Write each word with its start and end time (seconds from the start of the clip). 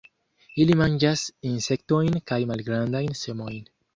Ili 0.63 0.75
manĝas 0.79 1.25
insektojn 1.51 2.17
kaj 2.31 2.39
malgrandajn 2.53 3.15
semojn. 3.23 3.63